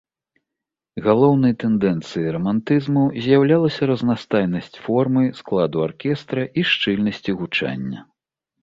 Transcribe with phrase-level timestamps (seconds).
[1.07, 7.99] Галоўнай тэндэнцыяй рамантызму з'яўлялася разнастайнасць формы, складу аркестра і шчыльнасці гучання.